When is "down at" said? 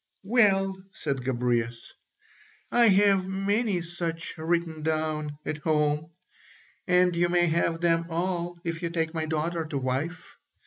4.81-5.59